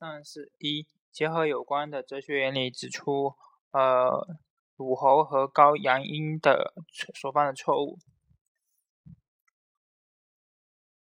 [0.00, 3.34] 三是一结合有关的哲学原理指出，
[3.70, 4.26] 呃，
[4.76, 6.72] 鲁侯和高阳殷的
[7.14, 7.98] 所犯的错误。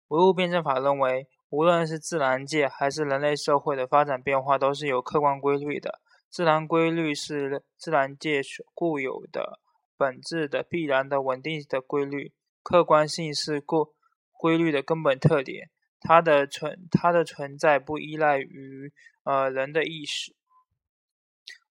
[0.10, 6.02] 唯物辩证法认为，无论是自然界还是人类社会的发展变化，都是有客观规律的。
[6.30, 9.62] 自然规律是自然界所固有的、
[9.96, 12.34] 本质的、必然的、稳定的规律。
[12.62, 13.94] 客观性是过
[14.34, 15.70] 规律的根本特点。
[16.00, 20.36] 它的存，它的存在不依赖于呃人的意识。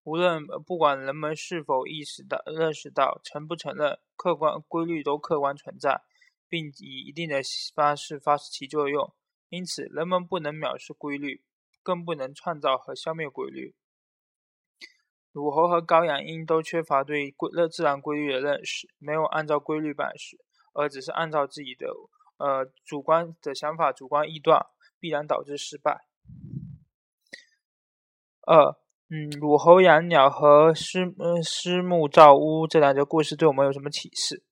[0.04, 6.02] 无论不管人们是否意识到、认识到、承不承认，客观规律都客观存在，
[6.48, 7.40] 并以一定的
[7.74, 9.12] 方式发生其作用。
[9.50, 11.42] 因此，人们不能藐视规律，
[11.82, 13.74] 更不能创造和消灭规律。
[15.32, 20.38] 鲁侯和高阳因都缺乏对规自然规律的认识，没有按照规律办事，
[20.72, 21.88] 而只是按照自己的。
[22.38, 24.66] 呃，主观的想法、主观臆断
[24.98, 26.06] 必然导致失败。
[28.42, 28.76] 二，
[29.10, 31.14] 嗯，鲁侯养鸟和师
[31.44, 34.42] 师木造屋这两个故事对我们有什么启示？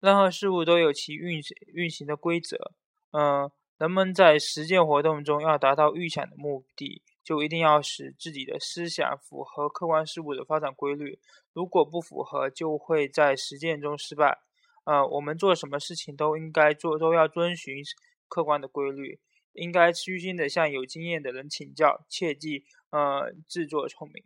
[0.00, 2.72] 任何事物都有其运行运行的规则。
[3.10, 11.18] 嗯，人们在实践活动中要达到预想的目的，就一定要使自己的思想符合客观事物的发展规律。
[11.52, 14.38] 如果不符合，就会在实践中失败。
[14.86, 17.82] 呃，我们做什么事情都应该做，都要遵循
[18.28, 19.20] 客观的规律，
[19.52, 24.24] 应该虚心的向有经验的人请教，切记呃自作聪明。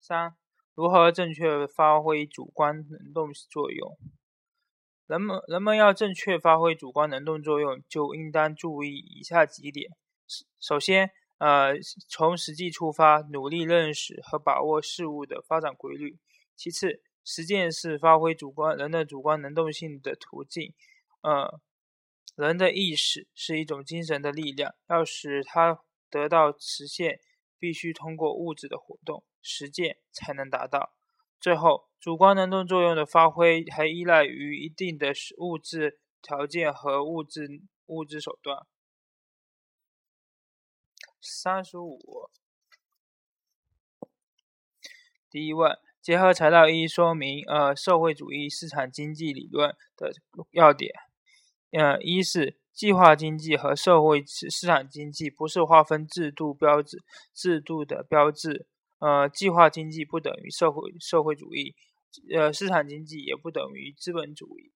[0.00, 0.34] 三，
[0.74, 3.98] 如何正确发挥主观能动作用？
[5.06, 9.90] 人们人们要正确发挥主观能动作用，就应当注意以下几点：
[10.58, 11.74] 首先，呃，
[12.08, 16.16] 从实际出发，努力认识和把握事物的发展规律；
[16.56, 20.74] 其次，实践是发挥主观人的主观能动性的途径。
[21.22, 21.58] 呃，
[22.36, 27.20] 人的意识是一种精神的力量，要使它得到实现，
[27.58, 30.92] 必须通过物质的活动实践才能达到。
[31.40, 38.66] 最后，主观能动作用的发挥还依赖于一定的物质条件和物质物质手段。
[41.20, 42.28] 三十五，
[45.30, 45.78] 第一问。
[46.04, 50.12] 结合材料一说明，呃，社会主义市场经济理论的
[50.50, 50.92] 要点。
[51.70, 58.66] 呃，一是计划经济和社会市场经济不是划分制度标志制度的标志。
[58.98, 61.74] 呃，计划经济不等于社会社会主义，
[62.36, 64.72] 呃，市场经济也不等于资本主义。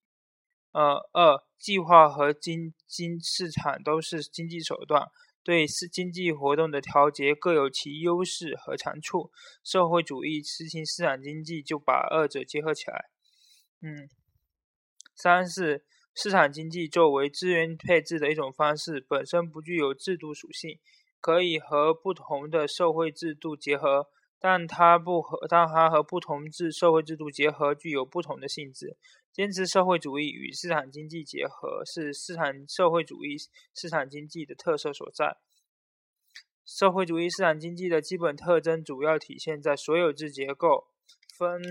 [0.73, 5.07] 呃，二，计划和经经市场都是经济手段。
[5.49, 9.31] 对是经济活动的调节各有其优势和长处，
[9.65, 13.07] 社会主义实行市场经济就把二者结合起来。
[13.81, 14.11] 嗯，
[15.17, 20.79] 三是市场经济作为资源配置的一种方式，本身不具有制度属性，
[21.19, 24.09] 可以和不同的社会制度结合。
[24.39, 28.99] 但它不和，但它和不同制社会制度结合具有不同的性质。
[29.39, 33.37] 坚持社会主义与市场经济结合，是市场社会主义
[33.73, 35.39] 市场经济的特色所在。
[36.65, 40.89] 社会主义市场经济的基本特征主要体现在所有制结构、
[41.33, 41.63] 分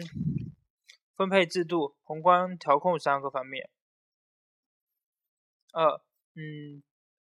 [1.14, 3.70] 分配制度、宏观调控三个方面。
[5.74, 6.02] 二，
[6.36, 6.82] 嗯。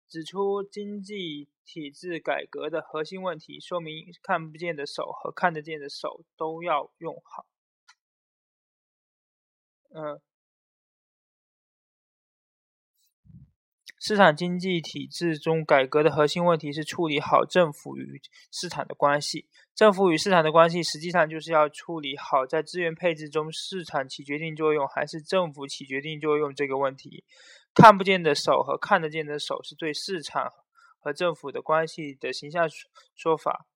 [0.08, 7.46] 指出经济体制改革的核心问题，说明看不见的手和看得见的手都要用好。
[9.88, 10.20] 嗯，
[14.06, 18.22] 市场经济体制中改革的核心问题是处理好政府与
[18.52, 19.48] 市场的关系。
[19.74, 27.24] 政府与市场的关系，实际上就是要处理好在资源配置中市场起决定作用还是政府起决定作用这个问题。
[27.74, 30.52] 看不见的手和看得见的手是对市场
[31.00, 32.68] 和政府的关系的形象
[33.16, 33.66] 说法。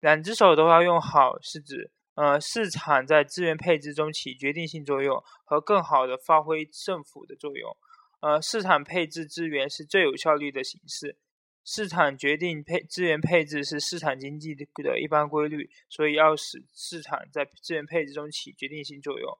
[0.00, 7.76] 两只手都要用好，是指呃市场在资源配置中起决定性作用和更好的发挥政府的作用。
[8.20, 11.18] 呃，市场配置资源是最有效率的形式。
[11.64, 19.38] 市场决定配资源配置是市场经济的一般规律，所以要使市场在资源配置中起决定性作用。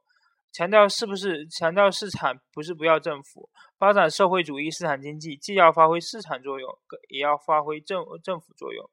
[0.53, 6.79] 强调是不是强调市场不是不要政府发展社会主义市场经济，既要发挥市场作用，
[7.09, 8.91] 也要发挥政政府作用。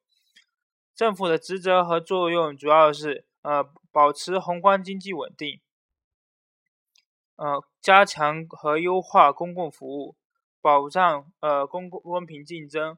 [0.93, 5.59] 政府的职责和作用主要是呃保持宏观经济稳定，
[7.43, 10.15] 呃加强和优化公共服务，
[10.61, 12.97] 保障呃公共公平竞争，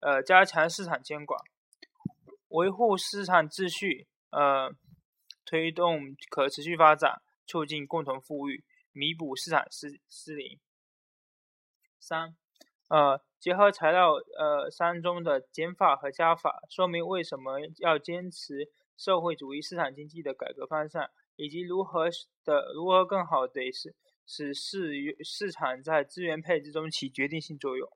[0.00, 1.40] 呃加强市场监管，
[2.48, 4.72] 维护市场秩序，呃
[5.44, 7.22] 推动可持续发展。
[7.44, 10.58] 促进共同富裕，弥补市场失失灵。
[11.98, 12.34] 三，
[12.88, 22.08] 呃，结合材料呃三中的减法和加法，说明为什么要坚持社会主义市场经济的改革方向，以及如何
[22.44, 23.94] 的如何更好的使
[24.26, 27.88] 使市市场在资源配置中起决定性作用。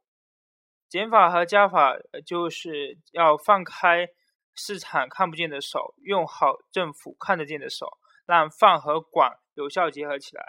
[0.88, 4.08] 减法和加法就是要放开
[4.54, 7.86] 市场看不见的手，用好政府看得见的手，
[8.26, 10.44] 让放和管有效结合起来。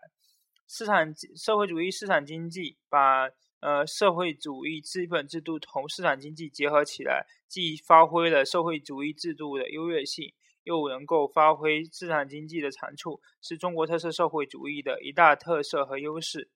[0.67, 3.29] 市场社会主义市场经济把。
[3.59, 10.31] 呃，社会主义资本制度同市场经济结合起来，既发挥了社会主义制度的优越性，
[10.67, 16.49] 又能够发挥市场经济的长处，是中国特色社会主义的一大特色和优势。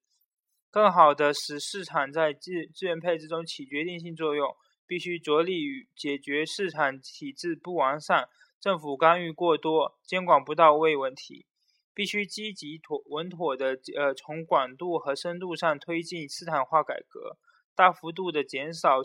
[0.70, 4.54] 更好的使市场在资资源配置中起决定性作用，
[4.86, 8.28] 必须着力于解决市场体制不完善、
[8.60, 11.46] 政府干预过多、监管不到位问题。
[11.94, 17.38] 必须积极妥稳妥的呃，从广度和深度上推进市场化改革，
[17.76, 19.02] 大幅度的减少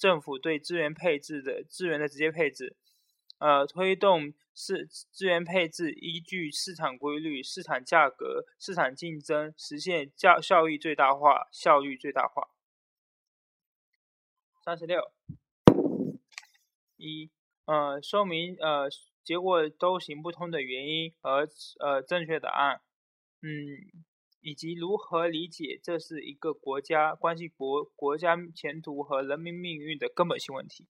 [0.00, 2.76] 政府对资源配置的资源的直接配置，
[3.38, 12.48] 呃，推动市资源配置依据市场规律、市场价格、市场竞争，实现效效益最大化、效率最大化。
[14.64, 15.10] 三十六，
[16.96, 17.30] 一，
[17.66, 18.88] 呃，说明呃。
[19.24, 21.48] 结果都行不通的原因和
[21.80, 22.82] 呃正确答案，
[23.40, 24.04] 嗯，
[24.42, 30.86] 以及如何理解这是一个国家关系国国家前途和人民命运的根本性问题。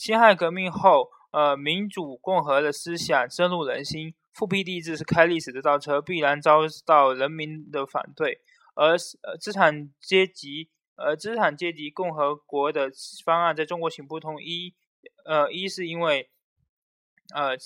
[0.00, 8.40] 辛亥革命后，呃，民主共和的思想深入人心，复辟帝制是开历史的倒车，必然遭到人民的反对。
[8.74, 12.90] 而呃资产阶级呃资产阶级共和国的
[13.26, 14.74] 方案在中国行不通，一
[15.26, 16.30] 呃一是因为。
[17.32, 17.56] 呃，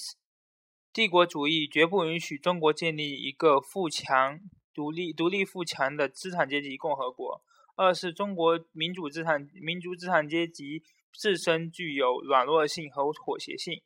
[0.93, 4.39] 帝国主义绝不允许中国建立一个富强、
[4.75, 7.41] 独立、独立富强的资产阶级共和国。
[7.77, 10.83] 二是中国民主资产、民族资产阶级
[11.15, 13.81] 自身具有软弱性和妥协性。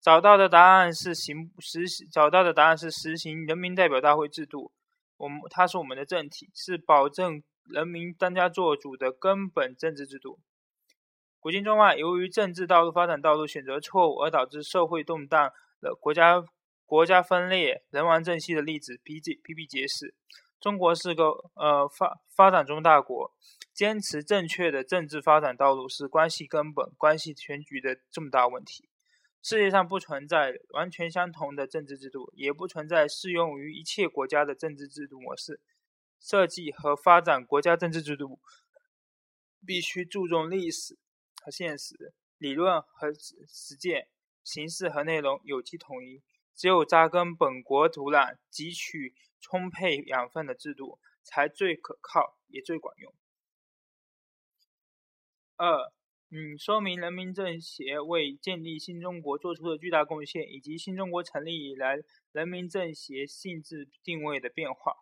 [0.00, 4.72] 找到的答案是行实找到的答案是实行人民代表大会制度。
[5.16, 10.40] 我们它是我们的政体，是保证人民当家作主的根本政治制度。
[11.38, 16.42] 古今中外，由于政治道路发展道路选择错误而导致社会动荡的国家
[16.84, 20.14] 国家分裂、人亡政息的例子比比比比皆是。
[20.60, 23.32] 中国是个呃发发展中大国，
[23.82, 28.88] 坚持正确的政治发展道路是关系根本、关系全局的重大问题。
[29.42, 35.60] 世界上不存在完全相同的政治制度，也不存在适用于一切国家的政治制度模式。
[36.20, 38.38] 设计和发展国家政治制度，
[39.66, 40.96] 必须注重历史。
[41.44, 44.06] 和现实理论和实践
[44.44, 46.22] 形式和内容有机统一，
[46.54, 53.12] 只有扎根本国土壤、汲取充沛养分的制度，才最可靠也最管用。
[55.64, 55.92] 二，
[56.30, 62.00] 嗯，说明人民政协为建立新中国做出的巨大贡献，以及新中国成立以来
[62.32, 64.96] 人民政协性质定位的变化。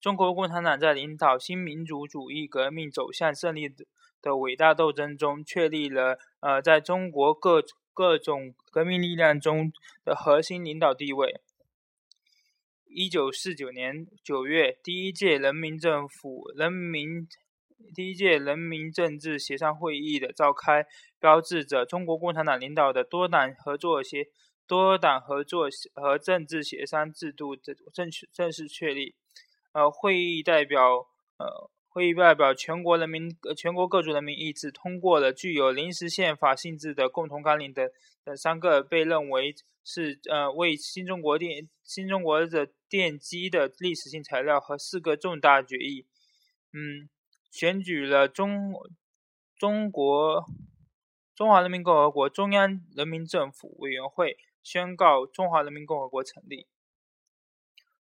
[0.00, 3.86] 中国共产党在领导新民主主义革命走向胜利的。
[4.20, 7.62] 的伟大斗争中，确立了呃，在中国各
[7.92, 9.70] 各种革命力量中
[10.02, 11.42] 的核心领导地位。
[12.86, 17.28] 一九四九年九月，第一届人民政府人民
[17.92, 20.86] 第一届人民政治协商会议的召开，
[21.18, 24.26] 标志着中国共产党领导的多党合作协
[24.66, 29.14] 多党合作和政治协商制度的正正式确立。
[29.72, 31.06] 呃，会议代表
[31.38, 31.70] 呃。
[31.94, 37.88] 会议代表全国人民呃、全国各族人民意志，通过了具有临时宪法性质的共同纲领等
[38.24, 39.54] 等三个被认为
[39.84, 46.04] 是呃为新中国奠新中国的奠基的历史性材料和四个重大决议。
[46.72, 47.08] 嗯，
[47.54, 48.74] 选举了中
[49.56, 50.44] 中国
[51.36, 56.66] 中华人民共和国中央人民政府委员会，宣告中华人民共和国成立。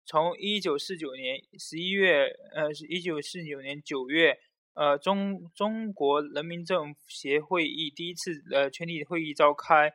[0.05, 2.27] 从一九四九年十一月，
[2.57, 4.37] 呃，一九四九年九月，
[4.75, 9.93] 呃，中中国人民政协会议第一次呃全体会议召开，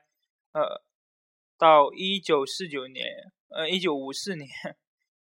[0.54, 0.82] 呃，
[1.58, 3.06] 到一九四九年，
[3.50, 4.48] 呃，一九五四年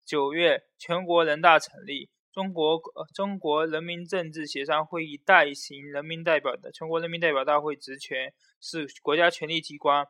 [0.05, 2.81] 九月，全国人大成立，中国
[3.13, 10.07] 中国人民政治协商会议代行人民代表的全国人民代表大会职权，是国家权力机关，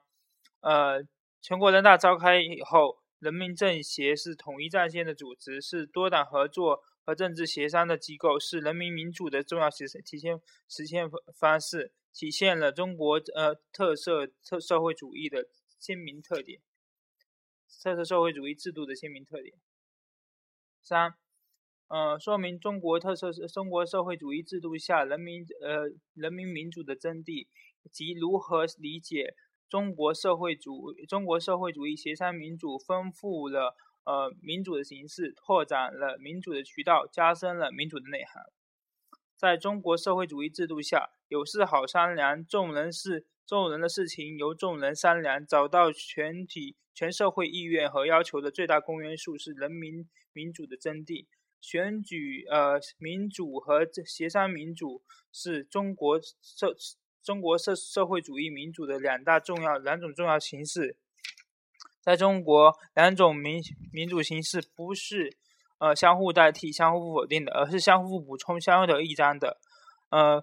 [0.60, 1.02] 呃，
[1.40, 2.98] 全国人大召开以后。
[3.18, 15.48] 人民政协是统一战线的组织，是多党合作和政治协商的机构，是人民民主的重要实体现实现方式，体现了中国呃特色特社会主义的
[15.80, 16.60] 鲜明特点，
[17.82, 19.56] 特色社会主义制度的鲜明特点。
[20.80, 21.14] 三，
[21.88, 27.46] 呃，说明中国特色是中国社会主义制度下人民呃人民民主的真谛
[27.90, 29.34] 及如何理解
[29.70, 38.44] 中国社会主中国社会主义协商民主，丰富了呃民主的形式，拓展了民主的渠道，加深了民主的内涵。
[39.34, 51.26] 在中国社会主义制度下，有事好商量，众人事众人的事情由众人商量，找到全体全社会意愿和要求的最大公约数是人民民主的真谛。
[51.60, 56.74] 选举呃民主和协商民主是中国社
[57.22, 60.96] 中国社社会主义民主的两大重要两种重要形式。
[62.00, 63.60] 在中国，两种民
[63.92, 65.36] 民主形式不是
[65.78, 69.58] 呃相互代替、相互否定的，而是相互补充、相互得益彰的，
[70.08, 70.42] 呃，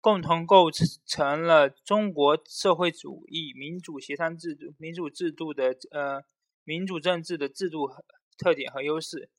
[0.00, 0.68] 共同构
[1.06, 6.24] 成了中国社会主义民主协商制度、民主制度的呃
[6.64, 7.88] 民主政治的制度
[8.36, 9.30] 特点和优势。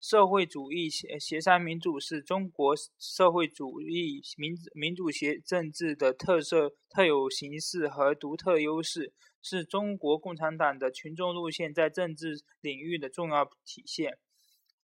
[0.00, 9.12] 社会主义协协商民主是中国社会主义民民主协政治的特色、特有形式和独特优势，
[9.42, 14.18] 是中国共产党的群众路线在政治领域的重要体现。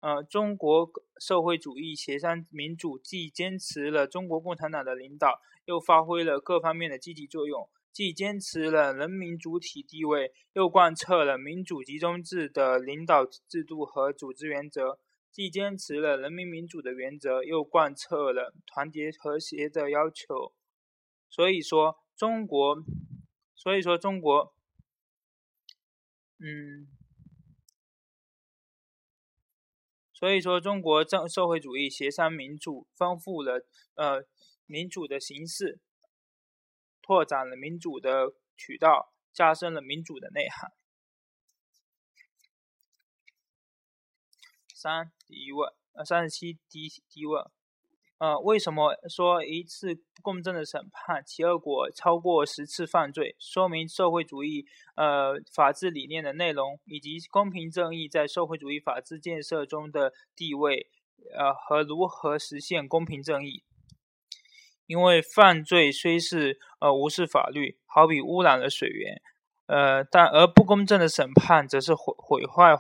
[0.01, 0.91] 呃，中国
[1.21, 14.99] 社会主义协商民主既坚持了中国共产党的领导，又发挥了各方面的积极作用；既坚持了人民主体地位，又贯彻了民主集中制的领导制度和组织原则。
[15.33, 20.53] 既坚持了人民民主的原则，又贯彻了团结和谐的要求。
[21.29, 22.83] 所以说，中国，
[23.55, 24.53] 所以说中国，
[26.41, 26.89] 嗯，
[30.13, 34.25] 所以说中国政社会主义协商民主丰富了呃
[34.67, 35.79] 民主的形式，
[37.03, 40.73] 拓展了民主的渠道，加深了民主的内涵。
[44.75, 47.45] 三第一问，呃，三十七第第一问，
[48.17, 53.37] 呃，为什么说一次公正的审判其恶果超过十次犯罪？
[53.39, 54.67] 说明社会主义
[54.97, 60.91] 呃法治理念的内容以及公平正义在社会主义法治建设中的地位，
[61.37, 63.63] 呃和如何实现公平正义？
[64.91, 69.23] 因为犯罪虽是呃无视法律，好比污染了水源，
[69.67, 72.77] 呃，但而不公正的审判则是毁毁坏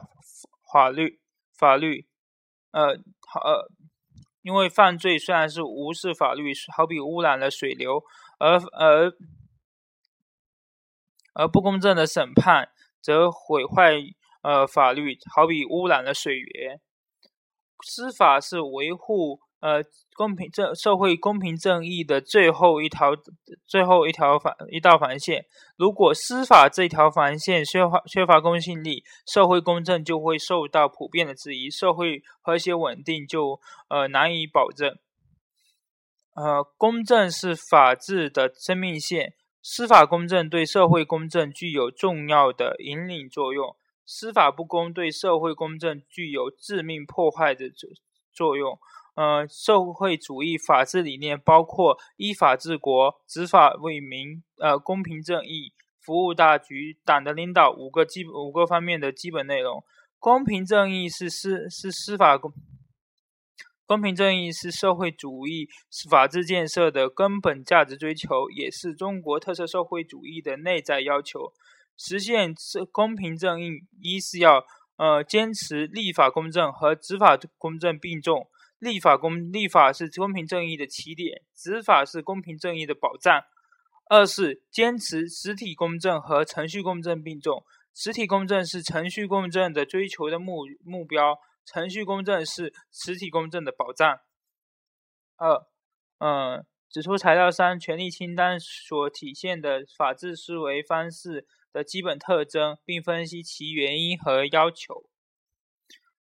[0.72, 1.20] 法律。
[1.56, 2.08] 法律，
[2.72, 2.98] 呃，
[3.28, 3.70] 好，呃，
[4.42, 8.02] 因为犯罪虽然是无视法律，好比污染了水流，
[8.40, 9.12] 而而
[11.34, 13.92] 而不公正的审判则毁坏
[14.42, 16.80] 呃法律，好比污染了水源。
[17.86, 19.42] 司法是维护。
[19.60, 23.10] 呃，公平正社会公平正义的最后一条
[23.66, 25.44] 最后一条防一道防线，
[25.76, 34.96] 如果司法这条防线缺乏缺乏公信力，社会公正就会受到普遍的质疑，社会和谐稳定就呃难以保证。
[36.34, 43.76] 呃，公正是法治的生命线，司法公正对社会公正具有重要的引领作用，
[44.06, 47.90] 司法不公对社会公正具有致命破坏的作
[48.32, 48.78] 作用。
[49.14, 59.82] 呃，社会主义法治理念包括依法治国、执法为民、呃公平正义、服务大局、党的领导五个基五个方面的基本内容。
[60.18, 62.52] 公平正义是司是司法公
[63.86, 65.68] 公平正义是社会主义
[66.08, 71.52] 法治建设的根本价值追求，也是中国特色社会主义的内在要求。
[71.96, 74.64] 实现这公平正义，一是要
[74.96, 78.46] 呃坚持立法公正和执法公正并重。
[78.80, 83.44] 立法公立法是公平正义的起点，执法是公平正义的保障。
[84.08, 87.62] 二是坚持实体公正和程序公正并重，
[87.94, 94.18] 实体公正是程序公正的追求的目目标，程序公正是实体公正的保障。
[95.36, 95.66] 二，
[96.18, 105.04] 嗯，指出材料三权利清单所体现的法治思维方式的基本特征，并分析其原因和要求。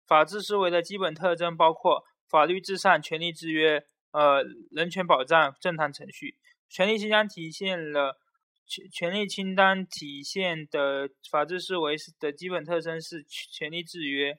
[0.05, 2.03] 法治思维的基本特征包括。
[2.29, 6.37] 法律至上，权利制约，呃，人权保障，正当程序。
[6.69, 8.19] 权利清单体现了
[8.67, 14.37] 权权利清单体现的法治思维的基本特征是权利制约。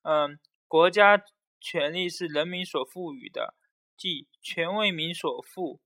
[0.00, 1.22] 嗯，国家
[1.60, 3.54] 权力是人民所赋予的，
[3.94, 5.82] 即权为民所赋，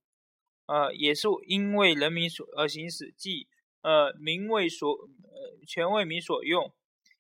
[0.67, 3.49] 呃，也是因为人民所而行使，即
[3.81, 6.73] 呃，民为所，呃，权为民所用。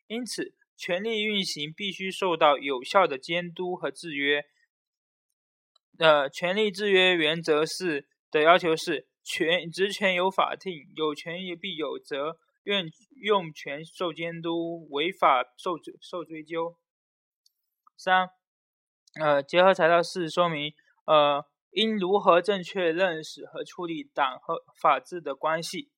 [0.07, 0.55] 因此。
[0.83, 4.45] 权力运行必须受到有效的监督和制约。
[5.97, 12.83] 呃，权力制约原则是的要求是：权职权有法定，有权也必有责，用
[13.23, 16.77] 用权受监督，违法受受追究。
[17.97, 18.31] 三，
[19.21, 20.75] 呃，结合材料四说明，
[21.05, 25.93] 呃，应如何正确认识和处理党和法治的关系。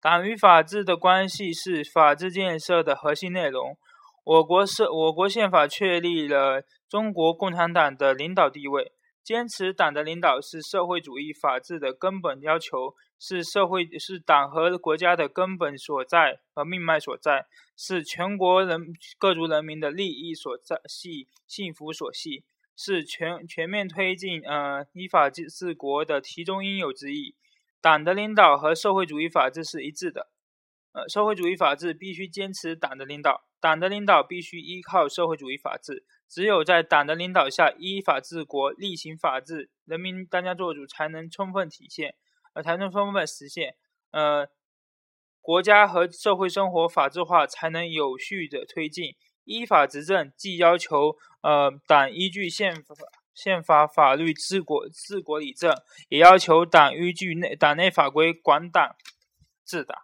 [0.00, 3.76] 党与法治的关系是法治建设的核心内容。
[4.24, 8.92] 我国是我国宪法确立了中国共产党的领导地位，
[9.24, 22.44] 坚持党的领导是社会主义法治的根本要求，是社会是党和国家的根本所在和命脉所在，是全国人各族人民的利益所在系幸福所系，
[22.76, 27.34] 是全全面推进呃依法治治国的其中应有之义。
[27.80, 30.28] 党的领导和社会主义法治是一致的，
[30.92, 36.04] 呃，社会主义法治必须坚持党的领导，党的领导必须依靠社会主义法治。
[36.28, 42.16] 只有在党的领导下依法治国、厉行法治，人民当家作主才能充分体现，
[42.54, 43.76] 呃，才能充分实现，
[44.10, 44.48] 呃，
[45.40, 49.14] 国家和社会生活法治化才能有序的推进。
[49.44, 52.94] 依法执政既要求呃党依据宪法。
[53.34, 55.74] 宪法法律治国治国理政，
[56.10, 58.94] 也要求党依据内党内法规管党
[59.64, 59.98] 治党。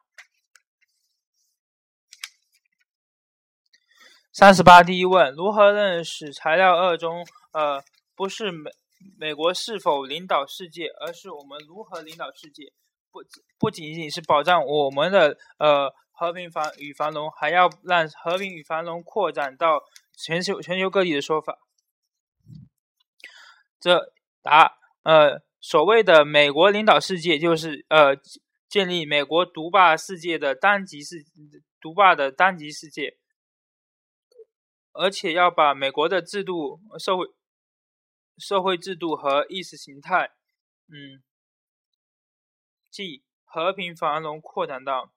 [4.38, 7.26] 三十八，第一问：如何认识材料二中？
[7.50, 7.82] 呃，
[8.14, 8.70] 不是美
[9.18, 12.72] 美国是否领导世界，而是我们如何领导世界。
[13.10, 13.18] 不
[13.58, 19.82] 不仅仅是保障我们的呃和平繁与繁荣，还要让和平与繁荣扩展到
[20.16, 21.58] 全球全球各地的说法。
[23.80, 28.16] 这答呃，所谓的美国领导世界，就是呃，
[28.68, 31.24] 建立美国独霸世界的单极世
[31.80, 33.16] 独霸的单极世界，
[34.98, 37.24] 而且要把美国的制度、社会
[38.36, 40.32] 社会制度和意识形态，
[40.88, 41.22] 嗯，
[42.90, 45.12] 即和平繁荣扩展到，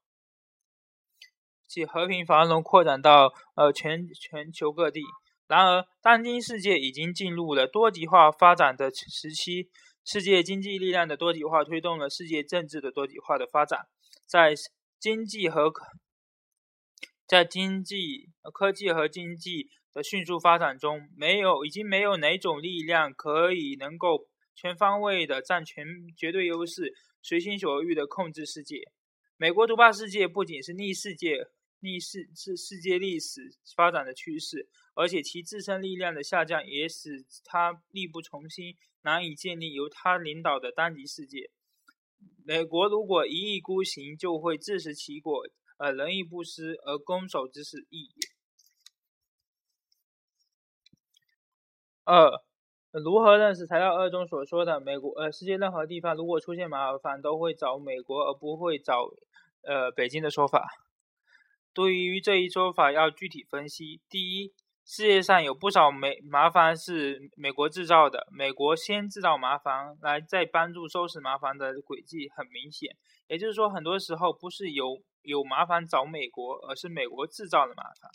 [1.65, 5.01] 即和平繁荣扩展到呃全全球各地。
[5.47, 9.71] 然而，当今世界已经进入了多极化发展的时期，
[10.05, 13.87] 世界经济力量的多极化推动了世界政治的多极化的发展。
[14.27, 14.53] 在
[14.99, 15.73] 经济和
[17.31, 25.85] 在经济、科技和经济的迅速发展中，没有已经没有哪种力量可以能够全方位的占全
[26.17, 28.81] 绝对优势，随心所欲的控制世界。
[29.37, 31.47] 美国独霸世界不仅是逆世界。
[31.79, 41.49] 逆世是世界历史发展的趋势，而且其自身力量的下降也使它力不从心，难以建立由它领导的单极世界。
[42.43, 45.43] 美国如果一意孤行，就会自食其果，
[45.81, 48.29] 呃仁义不施，而攻守之势异也。
[52.03, 52.29] 二，
[52.91, 55.11] 如何认识材料二中所说的美国？
[55.19, 59.07] 呃，世界任何地方如果出现麻烦，都会找美国，而不会找
[59.63, 60.67] 呃北京的说法。
[61.73, 64.01] 对于这一说法，要具体分析。
[64.07, 64.53] 第一，
[64.85, 72.95] 世界上有不少美麻烦是美国制造的，美国先制造麻烦，来再帮助收拾麻烦的轨迹很明显。
[73.27, 78.11] 也就是说，很多时候不是由有麻烦找美国，而是美国制造的麻烦。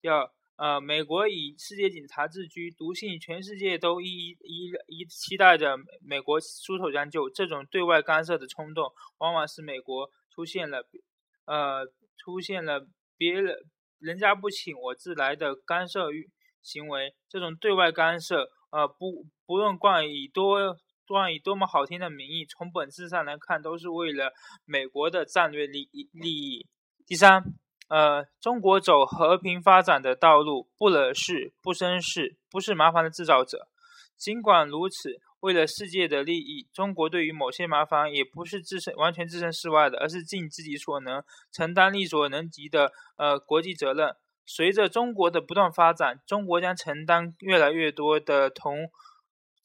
[0.00, 10.86] 第二，呃，美国以世界警察自居，笃信全世界都依依依期待着美国出手相救，这种对外干涉的冲动，往往是美国出现了，
[11.44, 11.86] 呃。
[12.20, 12.84] 出现了
[13.16, 13.56] 别人
[14.00, 16.08] 人家不请我自来的干涉
[16.60, 20.76] 行为，这种对外干涉，呃，不不论冠以多
[21.14, 24.32] 冠以多么好听的名义，从本质上来看，都是为了
[24.64, 26.66] 美国的战略利益利益。
[27.06, 27.42] 第三，
[27.88, 33.68] 呃，中国走和平发展的道路，不惹事，不生事，不是麻烦的制造者。
[34.16, 35.20] 尽管如此。
[35.40, 44.16] 为了世界的利益，中国对于某些麻烦也不是置身完全置身事外的，而是尽自己所能，承担力所能及的呃国际责任。
[44.44, 48.90] 随着中国的不断发展，中国将承担越来越多的同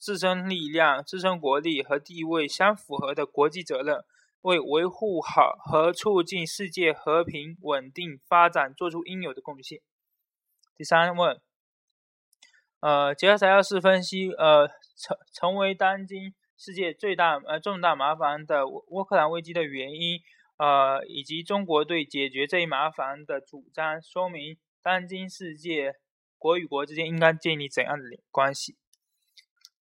[0.04, 4.04] 自身力量、自身国力和地位相符合的国际责任，
[4.42, 9.80] 为维护好和促进世界和平稳定发展做出应有的贡献。
[10.76, 11.40] 第三问。
[12.80, 20.20] 呃，结合材料四分析，呃，成成为当今世界最大呃重大麻烦的乌克兰危机的原因，
[20.58, 25.94] 呃，以及中国对解决这一麻烦的主张，说明当今世界
[26.36, 28.76] 国与国之间应该建立怎样的关系？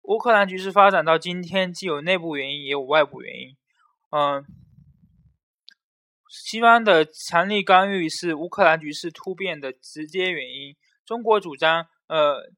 [0.08, 3.58] 乌克兰局势发展到今天，既有内部原因，也有外部原因。
[4.12, 4.46] 嗯，
[6.30, 10.76] 西方的强力干预是乌克兰局势突变的直接原因。
[11.06, 12.52] 中国主张，呃。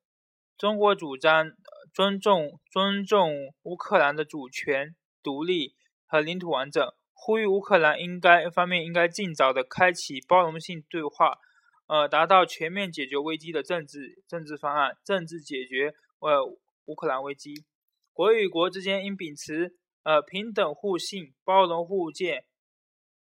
[0.57, 1.51] 中国主张
[1.93, 5.75] 尊重尊重乌克兰的主权、独立
[6.07, 6.83] 和领土完整，
[7.13, 11.37] 呼吁乌克兰应该方面应该尽早的开启包容性对话，
[11.85, 16.43] 呃，达到全面解决危机的政治政治方案，政治解决呃
[16.87, 17.65] 乌克兰危机。
[18.11, 22.45] 国与国之间应秉持呃平等互信、包容互鉴、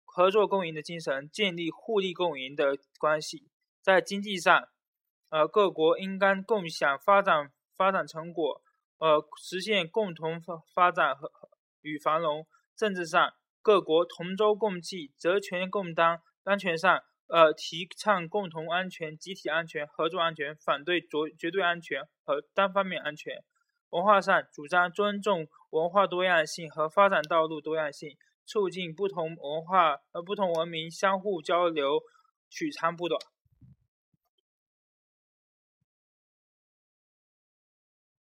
[0.06, 3.50] 合作共赢的精神，建立互利共赢的关系。
[3.82, 4.70] 在经济上，
[5.30, 8.62] 呃，各国应该共享发展发展成果，
[9.00, 11.32] 呃，实现共同发发展和
[11.82, 12.46] 与繁荣。
[12.76, 16.22] 政治上，各国同舟共济、责权共担。
[16.44, 23.44] 安全上，呃，提倡共同安全、集体安全、合作安全，反对绝绝对安全和单方面安全。
[23.94, 28.10] 文化上，主张尊重文化多样性和发展道路多样性，
[28.44, 32.00] 促进不同文化呃不同文明相互交流，
[32.50, 33.22] 取长补短。